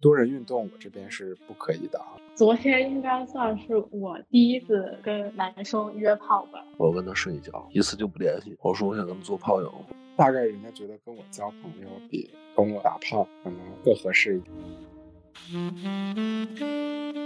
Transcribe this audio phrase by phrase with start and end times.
[0.00, 2.16] 多人运动我这边是不可以的啊。
[2.34, 6.64] 昨天应该算是我第一次跟男生约炮吧。
[6.78, 8.56] 我跟他睡一觉，一次就不联系。
[8.62, 9.72] 我说我想跟他做炮友，
[10.16, 14.54] 大概人家觉得跟我交朋友比跟我打炮可能更合适一点。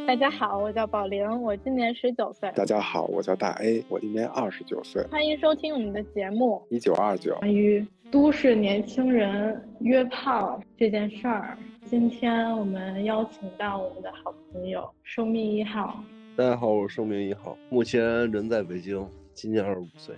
[0.06, 2.50] 大家好，我叫宝玲，我今年十九岁。
[2.54, 5.02] 大家好，我叫大 A，我今年二十九岁。
[5.08, 11.58] 欢迎收听我们的节目，一九二九，关于都市年轻人约炮这件事儿。
[11.84, 16.02] 今天我们邀请到我们的好朋友生命一号。
[16.36, 20.14] 大家好，我是生命一号，目前人在北京，今年二十五岁。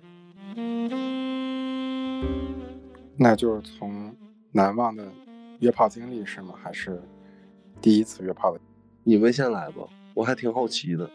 [3.19, 4.15] 那就是从
[4.53, 5.05] 难忘的
[5.61, 6.55] 约炮经历是吗？
[6.63, 7.01] 还是
[7.81, 8.57] 第一次约炮？
[9.05, 9.83] 你们先来吧，
[10.15, 11.09] 我还挺好奇的。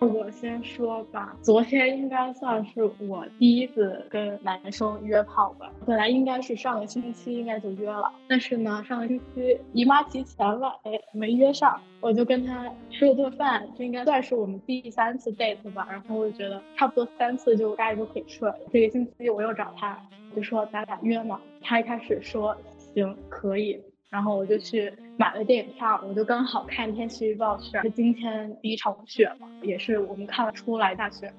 [0.00, 5.72] 我先说吧，昨天应该算是我第一次跟男生约炮吧。
[5.86, 11.80] 本来应该是上个星期应该就约了，但是呢，上个星期姨妈提前了，哎，没约上。
[12.00, 15.86] 我就跟他吃了顿饭，这应该算是我们第三次 date 吧。
[15.88, 18.50] 然后我就觉得差不多三次就大概就可以睡。
[18.72, 19.96] 这个星期我又找他，
[20.34, 21.40] 就说咱俩约嘛。
[21.60, 22.56] 他一开始说
[22.92, 23.80] 行可以。
[24.12, 31.32] 然后我就去买了电影票，我就刚好看天气预报是今天第一场雪嘛，也是我们看了出来大雪。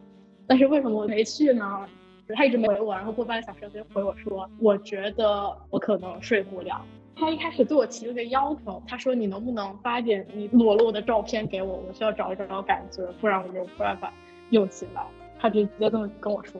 [0.47, 1.87] 但是为什么我没去呢？
[2.35, 6.83] 他一直没回我，然后过半个小时他就回我说，我觉得我可能睡不了。
[7.15, 14.11] 他一开始对我提了个要求，他说你能不能发点你裸露的照片给我，我需要找一找感觉，不然我就没有办法
[14.49, 15.05] 用起来。
[15.37, 16.59] 他就直接这么跟我说。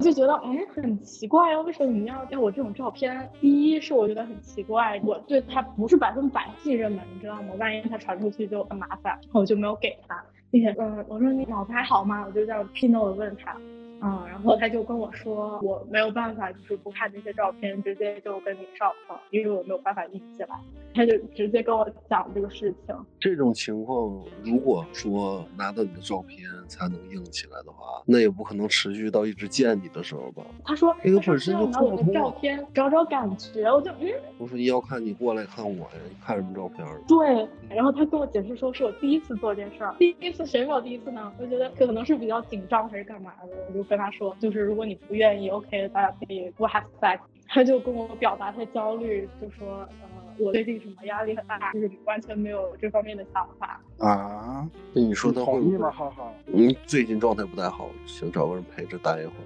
[0.00, 3.30] 我就觉得嗯很奇怪啊，为什么你要要我这种照片？
[3.38, 7.52] 第一是我觉得很奇怪，我对他不是百分百信任嘛，你知道吗？
[7.58, 12.24] 万一他传出去就很麻烦，我就没有给他，并且嗯，我说你脑子还好吗？
[12.26, 13.54] 我就这样 p i n 的问他。
[14.02, 20.48] 嗯，然后他就跟我说，我没有办法，就是不看那些照片，直接就跟你上床，因为我没有办法硬起来。
[20.94, 22.96] 他就直接跟我讲这个事情。
[23.18, 30.42] 这种情况，如果说拿到你的照片才能硬起来的话，那也不可能持续到一直见你的时候吧？
[30.64, 34.08] 他说这个本身就拿我的照片找找感觉，我就嗯。
[34.38, 36.86] 我说你要看你过来看我呀，你看什么照片？
[37.06, 41.30] 对，然后他跟我解释说，是我第一次做这事儿，第一次谁没有第一次呢？
[41.38, 43.84] 我觉得可能是比较紧张还是干嘛的，我就。
[43.90, 47.18] 跟他说，就是如果你不愿意，OK，大家可以不 have sex。
[47.48, 54.68] 他就跟我表达他焦虑，就说，呃，我最近什么压力很大，就是完全没有这方面的想法啊。
[54.94, 55.90] 那你说他同意吗？
[55.90, 59.44] 浩浩，嗯，最近状态不太好，想找个人陪着待一会儿。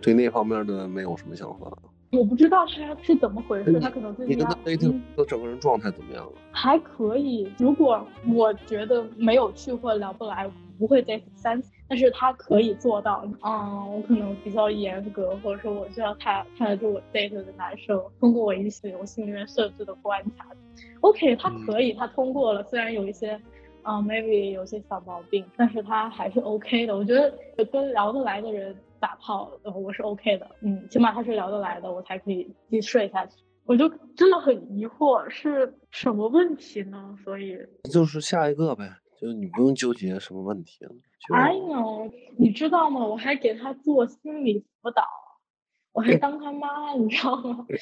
[0.00, 1.66] 对那方面的没有什么想法。
[2.12, 4.36] 我不知道他是怎么回事，他可能最近。
[4.36, 6.32] 你跟他 dating 的整个人状态怎么样了？
[6.52, 7.50] 还可以。
[7.58, 10.48] 如果我觉得没有去或聊不来，
[10.78, 11.72] 不会 date 三次。
[11.88, 20.48] 但是他可以做到，嗯，我可能比较严格，或者说我需要他看得住我 date 的男生，通过我一些游戏里面设置的关卡
[21.00, 23.40] ，OK，他可以，他通过了，虽然有一些，
[23.84, 26.96] 嗯，maybe 有些小毛病，但是他还是 OK 的。
[26.96, 27.32] 我觉得
[27.66, 33.36] 跟聊得来的人打炮，我是 OK 的，嗯，起码他是聊得来的，我才可以继续睡下去。
[33.64, 37.16] 我就真的很疑惑是什么问题呢？
[37.22, 37.58] 所以
[37.92, 38.90] 就是下一个呗。
[39.20, 40.94] 就你不用纠结什么问题了。
[41.34, 43.06] 哎呦，你知道吗？
[43.06, 45.02] 我还给他做心理辅导，
[45.92, 47.66] 我还当他妈，你知道吗？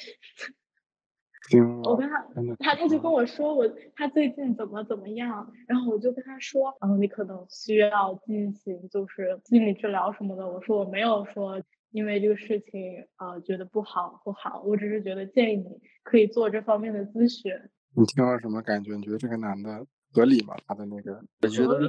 [1.85, 2.27] 我跟他，
[2.59, 10.49] 他他就跟我说我他最近怎么怎么样，然后我就跟他说，嗯，你可能需要进行就是心理治疗什么的。
[10.49, 17.53] 我说我没有说因为这个事情呃觉得不好不好，我只是觉得建议你可以做这方面的咨询。
[17.95, 18.97] 你听了什么感觉？
[18.97, 19.87] 你觉得这个男的？
[20.15, 20.55] 合理吗？
[20.67, 21.81] 他的那个，我觉得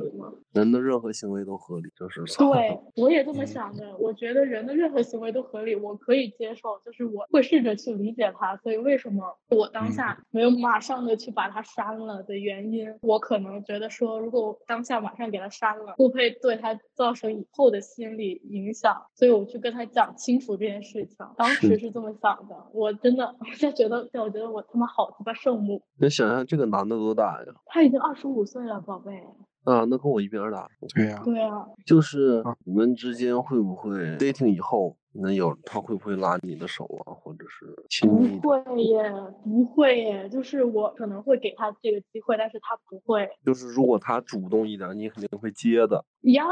[0.54, 3.96] 人的任何行为都合理，就是 对，我也这么想的。
[3.98, 8.58] 我觉得人的任何行为都合理，我可以接受，就是我会试着去理解他。
[8.58, 18.96] 所以为什么我当下没有马上的去把他删了的原因，我可能觉得说，如果我当下马上给他删了，会不会对他造成以后的心理影响？
[19.14, 22.56] 所以我去跟他讲清楚这件事情，当时是这么想的。
[22.74, 25.80] 我真的，我现在觉得，我觉得我他妈好他妈圣母。
[26.00, 27.54] 你想想，这个男的多大呀？
[27.68, 28.15] 他已经二。
[28.16, 29.24] 十五岁了，宝贝。
[29.66, 30.70] 啊，那跟我一边大。
[30.96, 31.22] 对呀。
[31.26, 31.66] 对啊。
[31.86, 38.40] 就是你们之间会不会 dating 以后，那有他会不会拉你的手啊，或者是亲密？
[38.40, 39.12] 不会耶，
[39.44, 40.30] 不会耶。
[40.30, 43.28] 就是我可能会给他这个机会，但是他不会。
[43.44, 46.06] 就是如果他主动一点，你肯定会接的。
[46.34, 46.46] 呀，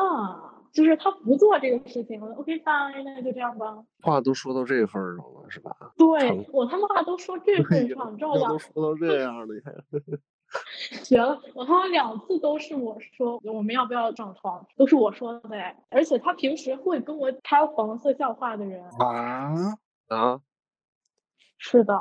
[0.73, 3.77] 就是他不做这个事情，OK fine，那就这样吧。
[4.01, 5.71] 话都说到这份上了，是吧？
[5.95, 8.47] 对，我他妈都说这份上，知道吧？
[8.49, 9.47] 都说到这样了，
[10.91, 11.03] 你还。
[11.03, 11.41] 绝了！
[11.53, 15.75] 我他妈两次都是我说我们要不要上床，都是我说的哎。
[15.89, 19.77] 而且他平时会跟我开黄色笑话的人啊
[20.07, 20.41] 啊，
[21.57, 21.93] 是的。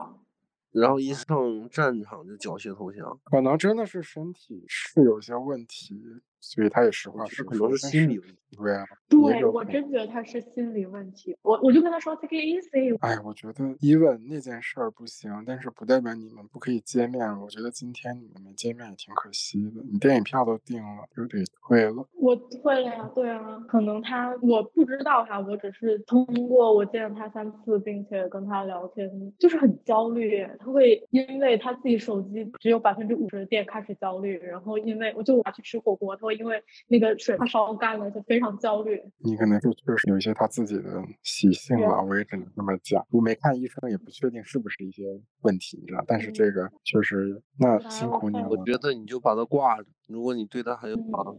[0.70, 6.02] 然后一上战场就缴械投降，可能真的是身体是有些问题，
[6.42, 7.46] 所以他也实话实说。
[7.46, 8.36] 可能是心理问题。
[8.54, 11.34] 对啊，对我真觉得他是心理问题。
[11.40, 12.94] 我我就跟他说 take it easy。
[13.00, 17.26] 哎，我觉得 even 那件事儿不行，但是不代表你们不可以见面。
[17.40, 19.82] 我觉得今天你们没见面也挺可惜的。
[19.90, 22.06] 你电影票都订了，就得退了。
[22.12, 23.58] 我退了呀，对啊。
[23.66, 30.46] 可能他我不知道哈，我只是通过我见了他三次，并且跟他聊天，就是很焦虑。
[30.58, 39.02] 他会因为他自己手机只有百分之五十的电开始焦虑，然后因为我就我要去吃火锅，他会因为那个水它烧干了就非常焦虑。
[39.18, 43.06] 你可能就确实有一些他自己的习性吧，我也只能这么讲。
[43.10, 45.02] 我没看医生，也不确定是不是一些
[45.42, 46.04] 问题，你知道。
[46.06, 48.48] 但是这个确实，那辛苦你了。
[48.48, 51.36] 我觉得你就把它挂着，如果你对他还有好，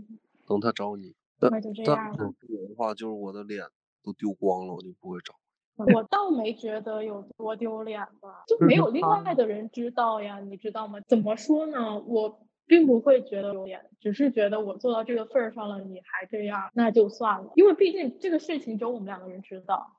[0.47, 1.15] 等他找你。
[1.39, 2.11] 那就这样。
[2.17, 3.65] 我的话就是我的脸
[4.03, 5.33] 都丢光了，我就不会找。
[5.75, 10.99] 我倒没觉得有多丢脸吧，就没有另外的人知道呀，你知道吗？
[11.07, 11.99] 怎么说呢？
[11.99, 12.39] 我。
[12.65, 17.51] 并不会觉得有点，只是觉得我做到这个份儿上了，你还这样，那就算了。
[17.55, 19.97] 因为毕竟这个事情只有我们两个人知道。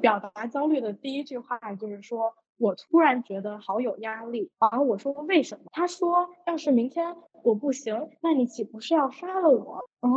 [0.00, 4.48] 表达焦虑的第一句话就是说，我突然觉得好有压力。
[4.60, 5.64] 然后我说为什么？
[5.72, 9.80] 他说，要是明天我不行，那你岂不是要杀了我？
[10.02, 10.10] 嗯，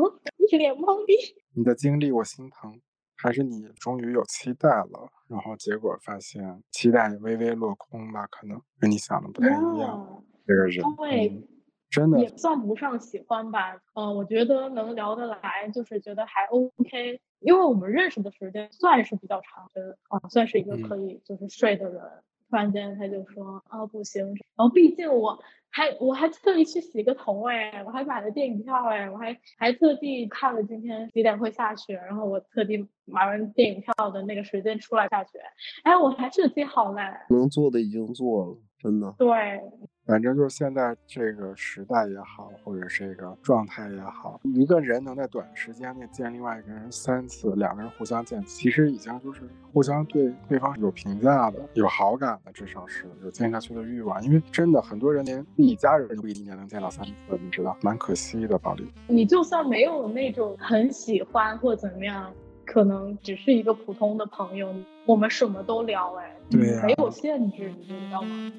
[0.51, 1.16] 一脸懵逼。
[1.56, 2.80] 你的经历我心疼，
[3.18, 8.28] 还是你终于有期待了，然后结果发现期待微微落空吧？
[8.28, 10.24] 可能跟你想的不太一样。
[10.45, 11.48] 这个人，对。
[11.94, 22.01] 真的也算不上喜欢吧，嗯，我觉得能聊得来，就是觉得还 OK，因为我们认识的时间算是比较长，的，啊，算是一个可以就是睡的人。
[22.50, 24.25] 突然间他就说啊不行，
[24.56, 25.40] 然后毕竟我
[25.74, 35.40] 还我还特意去洗个头哎，我还买了电影票哎，我还还特地看了今天几点会下雪，然后我特地买完电影票的那个时间出来下雪，
[35.84, 39.14] 哎，我还设计好嘞，能做的已经做了，真的。
[39.18, 39.60] 对。
[40.06, 54.22] 反正就是现在这个时代也好，或者这个状态也好，一个人能在短时间内见另外一个人三次，两个人互相见，其实已经就是互相对对方有评价的、有好感的，至少是有见下去的欲望。
[54.26, 58.86] 因为真的很多人连自己家人不一定能见到三次，你知道，蛮可惜的，宝莉。
[59.07, 62.30] 你就算没有那种很喜欢或怎么样，
[62.65, 64.75] 可能只是一个普通的朋友，
[65.06, 68.51] 我们什么都聊，哎，对，没有限制，你知道吗？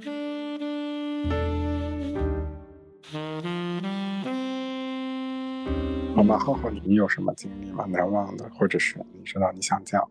[6.17, 7.85] 好吧，浩浩，你有什么经历吗？
[7.87, 10.09] 难忘的，或者是你知道你想讲？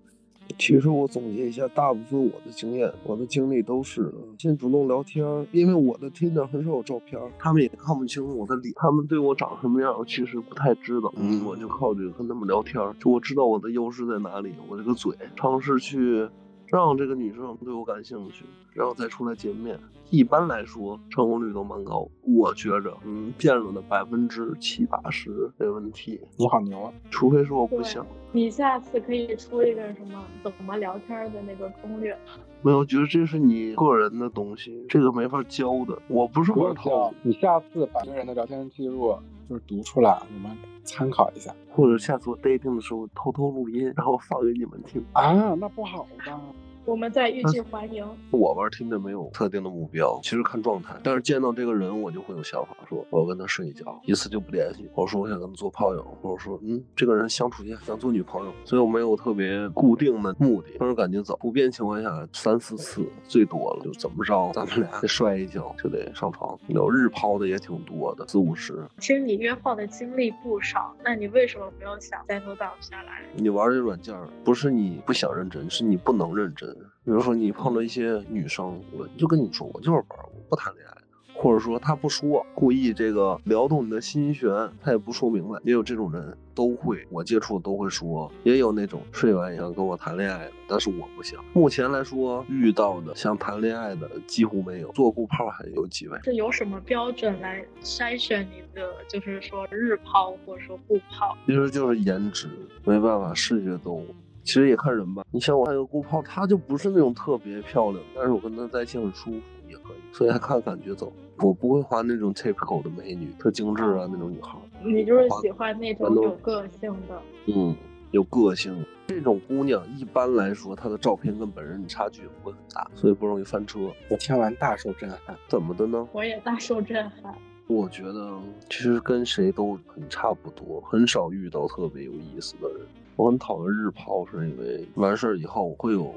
[0.58, 11.12] 其实我总结一下，大部分我的经验、我的经历都是先主动聊天，因为我的 Tinder 很少有照片，他们也看不清我的脸，他们对我长什么样，我其实不太知道。
[11.18, 16.28] 嗯，我就靠这个跟他们聊天，就我知道我的优势在哪里，我这个嘴，尝试去。
[16.74, 19.80] 让这个女生对我感兴趣，然后再出来见面。
[20.10, 22.10] 一般来说，成功率都蛮高。
[22.24, 25.30] 我觉着，嗯，辩论的百分之七八十
[25.60, 26.20] 没问题。
[26.36, 26.94] 你好牛啊！
[27.12, 28.04] 除非是我不想。
[28.32, 32.18] 你下次可以出一个什么怎么聊天的那个攻略。
[32.64, 35.96] 没有，我觉得这是你个人的东西，这个没法教的。
[36.08, 37.14] 我不是玩套。
[37.22, 39.16] 你下次把这个人的聊天记录
[39.48, 41.54] 就是读出来，我们参考一下。
[41.70, 45.04] 或者下次我 dating 的时候偷偷录音，然后放给你们听。
[45.14, 46.42] 啊，那不好吧？
[46.86, 48.06] 我们在欲拒还迎。
[48.30, 50.94] 我玩听的没有特定的目标，其实看状态。
[51.02, 54.90] 但是见到这个人，我就会有想法，说我要跟他睡一觉，一次就不联系。
[54.94, 58.52] 或者说我想跟他做炮友，或者说嗯，这个人相处下想做女朋友。
[58.66, 61.38] 所以我没有特别固定的目的，顺着感觉走。
[61.38, 66.60] 普遍情况下三四次最多了，就怎么着，咱们俩得摔一跤就得上床。
[66.68, 68.86] 有日抛的也挺多的，四五十。
[69.00, 73.22] 其实你约炮的经历不少，那你为什么没有想再头倒下来？
[73.36, 74.14] 你玩这软件
[74.44, 76.73] 不是你不想认真，是你不能认真。
[77.06, 80.94] 比如说，你碰到一些女生，我就跟你说，我就是玩，我不谈恋爱。
[81.36, 84.50] 或者说，他不说，故意这个撩动你的心弦，
[84.80, 85.60] 他也不说明白。
[85.64, 88.32] 也有这种人，都会，我接触都会说。
[88.44, 91.44] 也有那种睡完想跟我谈恋爱的，但是我不想。
[91.52, 94.92] 目前来说，遇到的想谈恋爱的几乎没有。
[94.92, 96.18] 做顾炮还有几位？
[96.22, 98.94] 这有什么标准来筛选你的？
[99.10, 101.36] 就是说日抛或者说顾炮？
[101.48, 102.48] 其实就是颜值，
[102.86, 104.06] 没办法，视觉动物。
[104.44, 111.12] 其实也看人吧，你像我那个顾炮，她就不是那种特别漂亮，但是我跟她在一起很舒服，也可以，所以还看感觉走。
[111.40, 114.58] 我不会画那种 typical 的美女，特精致啊那种女孩。
[114.84, 117.22] 你就是喜欢那种有个性的。
[117.48, 117.76] 嗯，
[118.12, 118.86] 有个性。
[119.08, 123.80] 这种姑娘一般来说，她的照片跟本人差距不会很大，所以不容易翻车。
[124.10, 125.36] 我听完大受震撼。
[125.48, 126.08] 怎么的呢？
[126.14, 127.34] 我也大受震撼。
[127.68, 132.80] 我觉得其实跟谁都很差不多，很少遇到特别有意思的人。
[133.16, 136.14] 我很讨厌日抛，是因为完事儿以后会有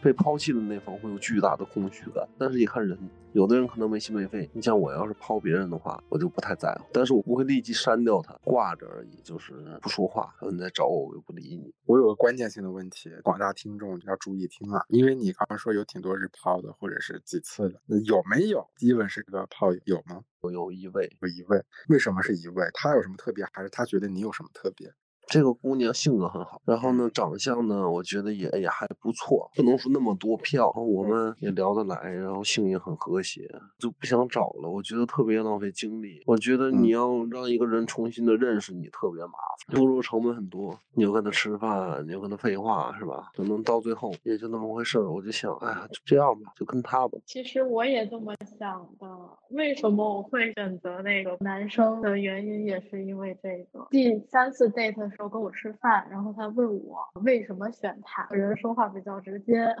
[0.00, 2.28] 被抛弃的那方会有巨大的空虚感。
[2.38, 2.98] 但是也看人，
[3.32, 4.48] 有的人可能没心没肺。
[4.52, 10.34] 你像我要是抛别人的话，我就不太在乎，但是我不会立即删掉他，挂着而已，就是不说话。
[10.50, 11.72] 你再找我，我又不理你。
[11.86, 20.22] 我有个关键性的问题，广大听众要注意听啊，因为你刚刚说有挺多日抛的，或者是几次的，那有没有基本是个炮友有吗？
[20.40, 22.68] 我有一位，有一位，为什么是一位？
[22.74, 24.92] 他有什么特别，还是他觉得你有什么特别？
[25.32, 34.68] 这个姑娘性格很好，然后呢，长相呢，我觉得也也还不错，不能说那么多票，我们也聊得来，然后性也很和谐，就不想找了。
[34.68, 36.20] 我觉得特别浪费精力。
[36.26, 39.32] 我觉得你要让一个人重新的认识你，特别麻
[39.66, 40.78] 烦，投入成本很多。
[40.94, 43.30] 你要跟他吃饭，你要跟他废话，是吧？
[43.34, 45.10] 可能到最后也就那么回事儿。
[45.10, 47.18] 我就想，哎呀，就这样吧，就跟他吧。
[47.24, 49.06] 其实我也这么想的。
[49.48, 54.92] 为什么我会选择那个男生的原因，也是因为这个第三次 date。
[55.12, 59.74] 时候要跟我吃饭，然后他问我为什么选他，人说话比较直接，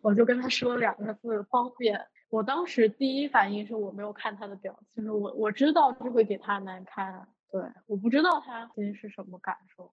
[0.00, 2.00] 我就跟他说两个字方便。
[2.30, 9.92] 我当时第一反应是我没有看他的表情，我我知道这会给他难堪，对，我不知道他心里是什么感受。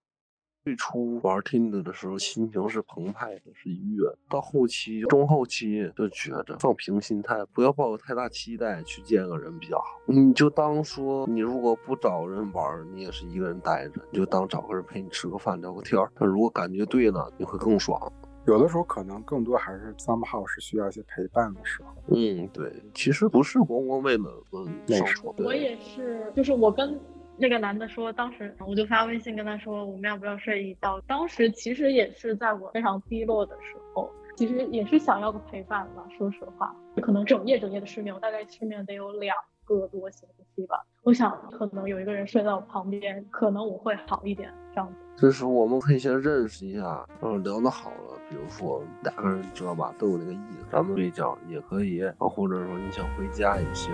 [0.66, 4.04] 最初玩 Tinder 的时候，心情是澎湃的，是愉悦。
[4.28, 9.86] 到后期、中后期就觉着放平心态，不要抱有太大期待去见个人比较好。
[10.08, 16.12] 你就当说，你如果不找人玩，你也是一个人待着，你就当找个人陪你吃个饭、聊个天儿。
[16.16, 18.12] 但如果感觉对了，你会更爽。
[18.48, 21.94] 有的时候可能更多还是 somehow 是需要一些陪伴的时候。
[22.08, 25.32] 嗯，对，其实不是光光为了嗯上床。
[25.38, 27.00] 我也是，就是我跟。
[27.38, 31.00] 那个男的说，当时我就发微信跟他说，我们要不要睡一觉？
[31.02, 36.06] 当时其实也是在我非常低落的时候，其实也是想要个陪伴吧。
[36.18, 40.86] 说实话，可能整夜整夜的失眠，我大概失眠得有两个多星期吧。
[41.04, 44.50] 我想，可能有一个人睡在我旁边，可能我会好一点。
[44.74, 53.94] 这样子，这时候我们可以先认识一下，嗯，聊得好了，比如说两个人知道吧，都有那个意思，咱们睡觉也可以，或者说你想回家也行。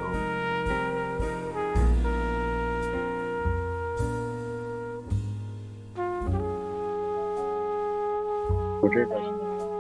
[8.93, 9.15] 这个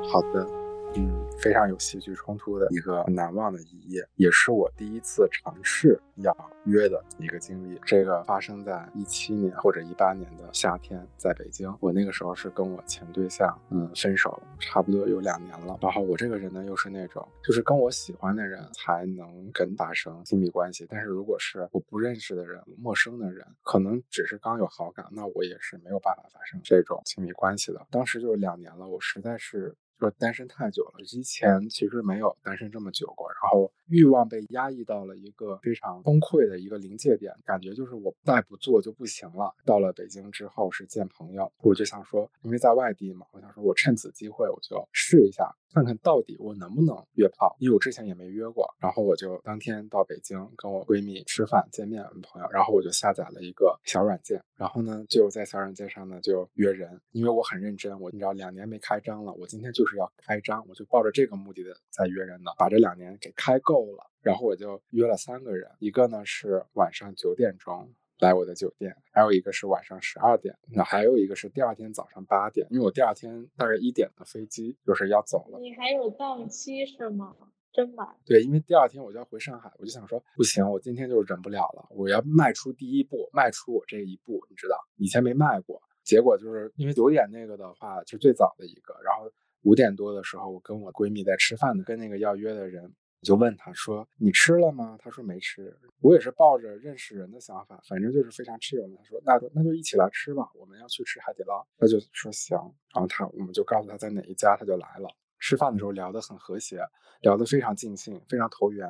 [0.09, 0.47] 好的，
[0.93, 7.79] 嗯，非常有戏剧冲突的一个难忘的一夜，也是我第一次尝试要约的一个经历。
[7.85, 11.73] 这个发生在一七年或者一八年的夏天，在北京。
[11.79, 15.77] 我那个时候是跟我前对象，嗯，分手差不多有两年了。
[15.81, 27.87] 然后我这个人呢，又是那种就是跟我喜欢的人才能跟发生亲密关系，但是如果是我不认识的人、陌生的人，可能只是刚有好感，那我也是没有办法发生这种亲密关系的。
[27.89, 29.73] 当时就是两年了，我实在是。
[30.01, 39.53] 说单身太久了，之前其实没有单身这么久过，然后欲望被压抑到了一个非常崩溃的一个临界点，感觉就是我再不做就不行了。
[39.65, 45.53] 到了北京之后是见朋友，我就想说，因为在外地嘛，我想说我趁此机会我就试一下。
[45.73, 48.67] 看看到底我能不能约炮，因为我之前也没约过。
[48.81, 52.49] 然后我就当天到北京跟我闺蜜吃饭见面，朋友。
[52.51, 64.09] 然后我就下载了一个小软件，然后呢就在小软件上呢就约人，因为我很认真，我你知道两年没开张了，我今天就是要开张，我就抱着这个目的的在约人呢，把这两年给开够了。
[64.21, 67.93] 然后我就约了三个人，一个呢是晚上九点钟。
[68.19, 75.57] 来我的酒店，还有一个是晚上十二点，那还有一个是第二天早上八点，因为我第二天大概一点的飞机就是要走了。
[75.59, 77.35] 你还有档期是吗？
[77.73, 78.07] 真满。
[78.23, 85.81] 对，因为第二天我就要回上海，我就想说不行，我今天就忍不了了，我要迈出第一步，迈出我这一步，你知道，以前没迈过。
[86.03, 89.31] 结果就是因为九点那个的话就最早的一个，然后
[89.63, 92.93] 五点多的时候我跟我闺蜜在吃饭呢，跟那个要约的人。
[93.21, 95.77] 我就问他说：“你吃了吗？”他说没吃。
[95.99, 98.97] 我也是抱着认识人的想法，反正就是非常 chill。
[98.97, 102.57] 他说：“那那就一起来吃吧，我们要去吃海底捞。”他就说行。
[102.95, 105.07] 然后他我们就告诉他在哪一家，他就来了。
[105.37, 106.79] 吃饭的时候聊得很和谐，
[107.21, 108.89] 聊得非常尽兴，非常投缘，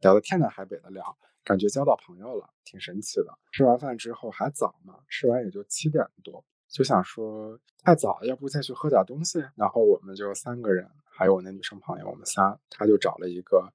[0.00, 3.26] 聊得天南海北的聊，感觉交到朋友了，挺神奇的。
[3.52, 9.38] 吃完饭之后还早嘛，吃完也就七点多，就想说太早，要不再去喝点东西。
[9.54, 10.90] 然后我们就三个人。
[11.20, 13.70] 还有我那女生朋友，我们仨，他就找了一个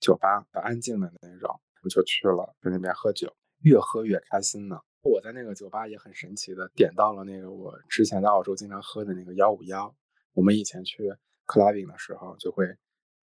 [0.00, 4.78] 酒吧，安静的那种，我就去了，在那边喝酒，越喝越开心呢。
[5.00, 9.96] 我在那个酒吧也很神奇的点到了那个我之前在澳洲经常喝的那个幺五幺。
[10.34, 11.10] 我们以前去
[11.46, 12.66] clubbing 的时候，就会，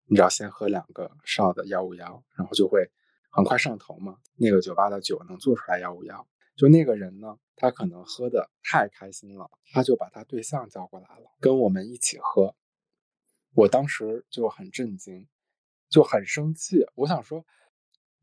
[0.05, 2.91] 你只要先喝两个少的幺五幺，然后就会
[3.31, 4.19] 很快上头嘛。
[4.37, 12.55] 那个酒吧的酒能做出来幺五幺，就那个人呢，他可能喝的太开心了，他就把他对象叫过来了，跟我们一起喝。
[13.55, 15.29] 我当时就很震惊，
[15.89, 16.85] 就很生气。
[16.95, 17.45] 我想说，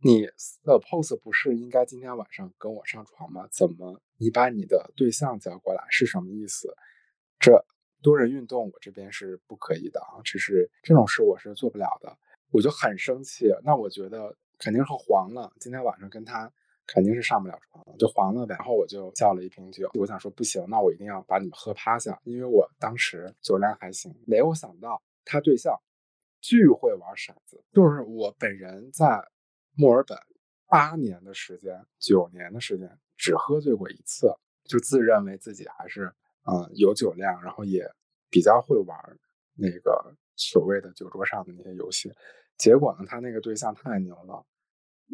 [0.01, 0.21] 你
[0.63, 3.47] 的 pose 不是应该今天晚上跟我上床吗？
[3.51, 6.73] 怎么你把你的对象叫过来是什么意思？
[7.39, 7.65] 这
[8.01, 12.17] 多人运动我这边是不可以的啊，只是这种事我是做不了的，
[12.49, 13.45] 我就很生气。
[13.63, 16.51] 那我觉得肯定是黄了，今天晚上跟他
[16.87, 18.55] 肯定是上不了床了，就黄了呗。
[18.55, 24.11] 然后我就叫了一瓶酒，我想说不行，那我一定要把你们喝趴下，因为我当时酒量还行。
[24.25, 25.79] 没有想到他对象
[26.41, 29.23] 巨会玩骰子，就是我本人在
[29.75, 30.17] 墨尔本
[30.67, 34.33] 八年的时间，九年的时间只喝醉过一次，
[34.63, 36.13] 就自认为自己还是。
[36.45, 37.87] 嗯，有酒量，然后也
[38.29, 38.97] 比较会玩
[39.53, 42.11] 那个所谓的酒桌上的那些游戏。
[42.57, 44.43] 结果呢，他那个对象太牛了，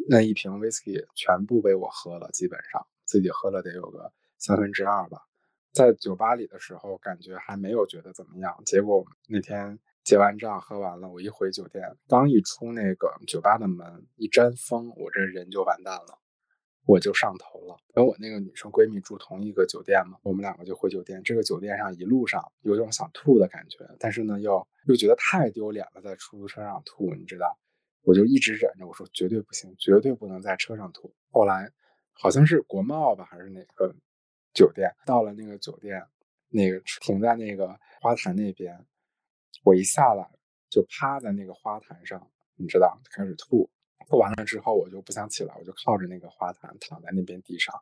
[0.08, 5.20] 那一瓶 whisky 全部被我喝了，基本上自己喝了得有个三分之二吧。
[5.72, 8.62] 在酒吧里的时候，感觉还没有觉得怎么样。
[8.64, 16.20] 结果那天结完账喝完了，我一回酒店，刚一出那个酒吧的门，一沾风，我这人就完蛋了。
[16.86, 21.20] 我就上头了，跟我那个女生闺蜜住同一个酒店嘛，我们两个就回酒店。
[21.24, 27.58] 这个酒店上一路上有种想吐的感觉，但是呢又又觉得太丢脸了，在出租车上吐，你知道，
[28.02, 31.12] 我就一直忍着，我说绝对不行，绝对不能在车上吐。
[31.32, 31.68] 后来
[32.12, 33.92] 好像是国贸吧，还是哪个
[34.54, 36.00] 酒店，到了那个酒店，
[36.48, 38.86] 那个停在那个花坛那边，
[39.66, 40.24] 我一下来
[40.70, 43.68] 就趴在那个花坛上，你知道，开始吐。
[44.08, 47.74] 吐完了之后，我就不想起来，我就靠着那个花坛躺在那边地上，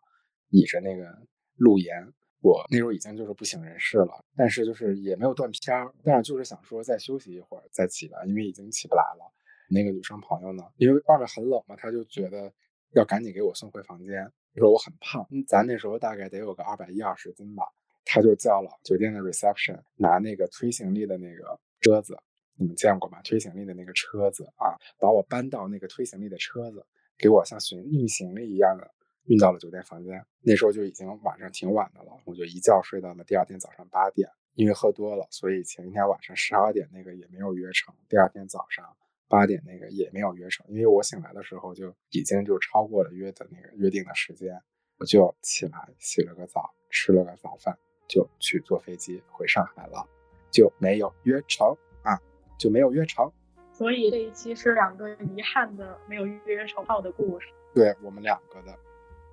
[0.49, 1.14] 倚着那个
[1.57, 1.95] 路沿。
[2.41, 9.31] 我那时候已经就是不省人事了，但是就是也没有断片儿，但是就是想说再休息一会儿再起来，因为已经起不来了。
[9.69, 12.50] 那个女生朋友呢，因为外面很冷嘛，她就觉得
[12.95, 14.33] 要赶紧给我送回房间。
[14.57, 17.64] 说我很胖，咱那时候大概得有个二百一二十斤吧，
[18.07, 22.17] 她就叫了酒店的 reception 拿那个推行李的那个车子。
[22.57, 23.21] 你们见过吗？
[23.23, 26.87] 推行李的那个车子啊，把我搬到那个推行李的车子，
[27.19, 28.91] 给我像运运行李一样的
[29.25, 30.25] 运到了酒店房间。
[30.41, 34.29] 那时候就已经晚上挺晚的了，我就一觉睡到了第二天早上八点。
[34.55, 38.87] 因为喝多了，所以前一天晚上十二点那个也没有约成，第二天早上
[39.26, 40.64] 八点那个也没有约成。
[40.69, 44.57] 因为我醒来的时候就已经就超过了约的那个约定的时间，
[44.99, 47.76] 我就起来洗了个澡，吃了个早饭，
[48.07, 50.09] 就去坐飞机回上海了，
[50.55, 52.17] 就没有约成啊。
[52.57, 53.29] 就没有约成，
[53.73, 57.49] 所以这一期是两个遗憾的没有约成炮的故事。
[57.75, 58.73] 对我们两个的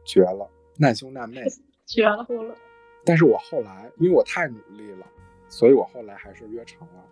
[0.03, 1.43] 绝了，难兄难妹，
[1.85, 2.55] 绝了了。
[3.05, 5.05] 但是我后来因为我太努力了，
[5.47, 7.05] 所以我后来还是约成了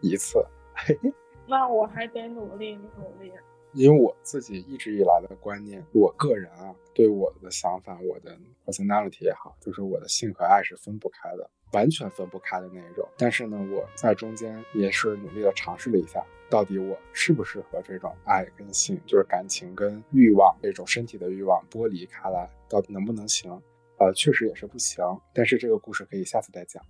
[0.00, 0.44] 一次。
[0.74, 1.14] 嘿嘿，
[1.46, 3.32] 那我还得努力努力。
[3.72, 11.50] 因为我自己一直以来的观念，我个人啊，对我的想法，我的 personality 也好，就是我的性和爱是分不开的。
[11.72, 23.50] 完全分不开的那一种，但是呢，我在中间也是努力的尝试了一下，到底我适不适合这种爱跟性，就是感情跟欲望这种身体的欲望剥离开来，到底能不能行？
[23.96, 25.02] 呃，确实也是不行。
[25.32, 26.84] 但是这个故事可以下次再讲。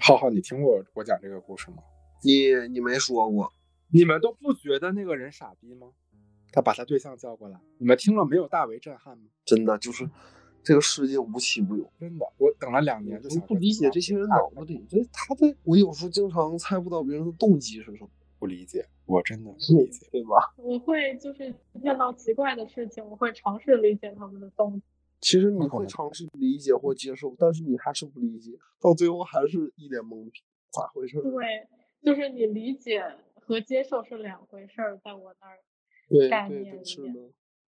[0.00, 1.78] 浩浩，你听过我讲这个故事吗？
[2.22, 3.52] 你你没说过，
[3.90, 5.88] 你们都不觉得那个人傻逼吗？
[6.52, 9.24] 他把他对象叫过来，你们听了没有大为震撼吗？
[9.44, 10.08] 真的就是。
[10.62, 12.26] 这个世界无奇不有，真的。
[12.38, 20.52] 我等了两年，就不理解这些人脑子里，这他的，我有时候经常猜不到别人的动机是什么，不理解，我真的不理解，对吧？
[20.56, 24.82] 我会就是见到奇怪的事情，我会尝试理解他们的动机。
[25.20, 30.40] 其实你会尝试理解或接受，但是你还是不理解，到最后还是一脸懵逼，
[30.72, 31.22] 咋回事？
[31.22, 31.68] 对，
[32.02, 33.04] 就是你理解
[33.46, 35.58] 和接受是两回事儿，在我那儿
[36.28, 37.32] 概念里面。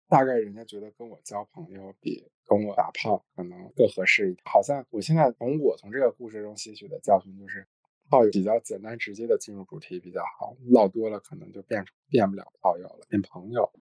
[0.07, 4.43] 大概人家觉得跟我交朋友比跟我打炮可能更合适一点。
[4.43, 7.67] 好像我现在从我从这个故事中吸取的教训就是，
[8.09, 13.71] 炮友比较简单直接的进入主题比较好，唠多了可能就变成变不了炮友了，变朋友。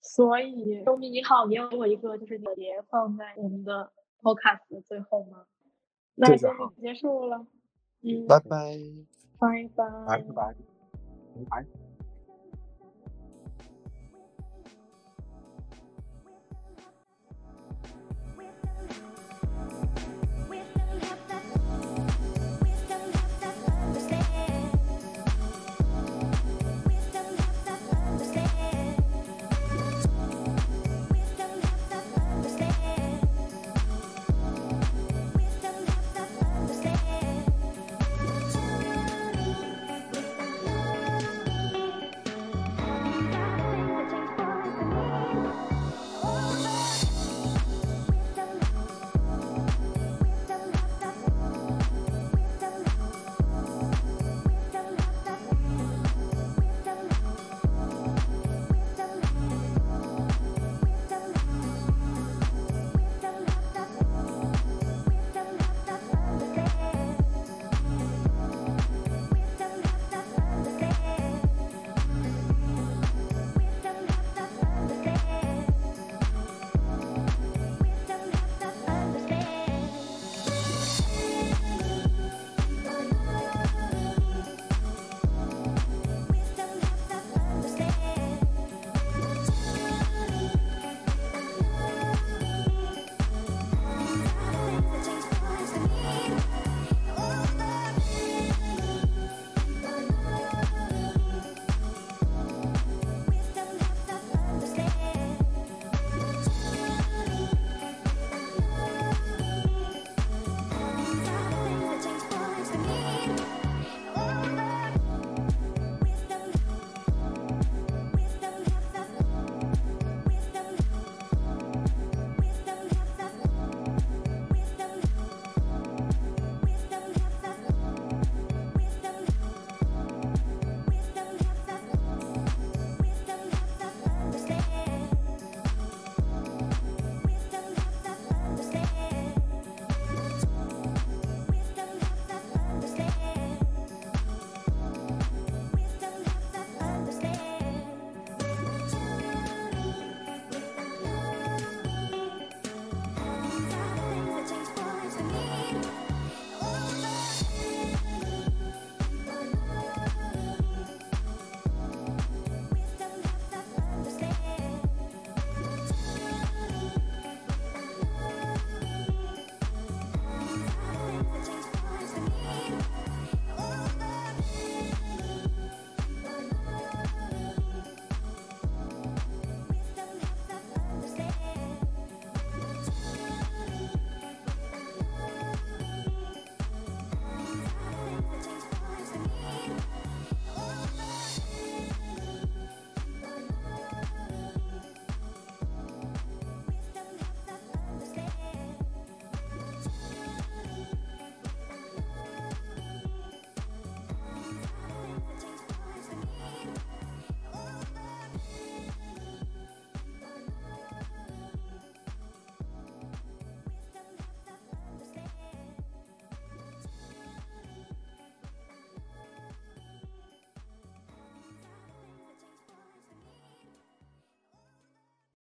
[0.00, 5.44] 所以，周明你好，你有我一个就是碟放在我们的 podcast 的最后吗？
[6.14, 6.48] 那就
[6.80, 7.46] 结束了。
[8.00, 8.78] 嗯，拜拜，
[9.38, 10.54] 拜拜，拜拜，
[11.34, 11.81] 拜拜。